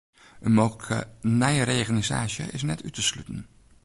In 0.45 0.51
mooglike 0.53 1.07
nije 1.21 1.63
reorganisaasje 1.69 2.43
is 2.57 2.65
net 2.69 2.83
út 2.87 2.93
te 2.97 3.01
sluten. 3.11 3.39